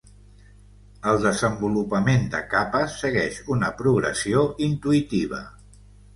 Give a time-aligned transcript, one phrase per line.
[1.11, 5.45] El desenvolupament de capes segueix una progressió intuïtiva.